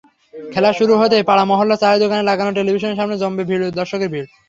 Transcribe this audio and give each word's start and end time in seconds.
খেলা 0.53 0.71
শুরু 0.73 0.93
হতেই 0.95 1.27
পাড়া-মহল্লার 1.29 1.81
চায়ের 1.81 2.01
দোকানে 2.03 2.23
লাগানো 2.25 2.51
টেলিভিশনের 2.53 2.99
সামনে 2.99 3.15
জমবে 3.17 3.43
দর্শকের 3.79 4.09
ভিড়। 4.13 4.27